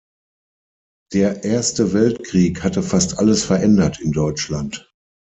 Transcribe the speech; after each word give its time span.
Der 1.13 1.43
Erste 1.43 1.93
Weltkrieg 1.93 2.63
hatte 2.63 2.81
fast 2.81 3.19
alles 3.19 3.43
verändert 3.45 3.99
in 4.01 4.11
Deutschland. 4.11 4.91